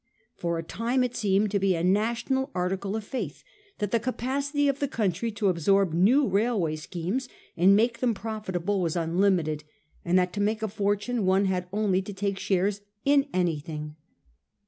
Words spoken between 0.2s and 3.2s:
For a time it seemed to be a national article of